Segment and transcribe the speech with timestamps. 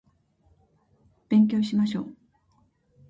[1.29, 2.07] 勉強しましょう